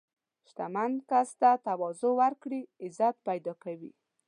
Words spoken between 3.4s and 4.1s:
کوي.